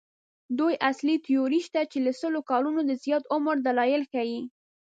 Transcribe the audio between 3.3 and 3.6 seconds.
عمر